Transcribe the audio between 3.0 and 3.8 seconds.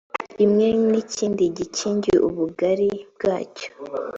bwacyo